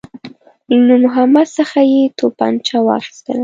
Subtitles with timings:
[0.69, 3.39] له نور محمد څخه یې توپنچه واخیستله.